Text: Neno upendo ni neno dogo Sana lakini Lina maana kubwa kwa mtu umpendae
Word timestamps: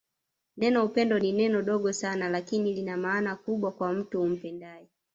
Neno 0.59 0.79
upendo 0.87 1.15
ni 1.19 1.31
neno 1.33 1.61
dogo 1.63 1.93
Sana 1.93 2.29
lakini 2.29 2.73
Lina 2.73 2.97
maana 2.97 3.35
kubwa 3.35 3.71
kwa 3.71 3.93
mtu 3.93 4.21
umpendae 4.21 4.89